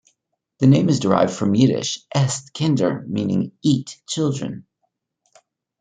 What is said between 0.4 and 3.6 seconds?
The name is derived from Yiddish "esst, kinder", meaning